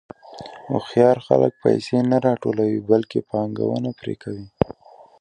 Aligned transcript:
هوښیار 0.71 1.17
خلک 1.27 1.53
پیسې 1.63 1.97
نه 2.11 2.17
راټولوي، 2.27 2.79
بلکې 2.89 3.19
پانګونه 3.29 3.89
پرې 3.99 4.15
کوي. 4.23 4.47